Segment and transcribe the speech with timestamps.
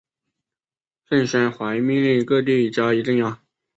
[1.07, 3.39] 盛宣怀命令各地加以镇压。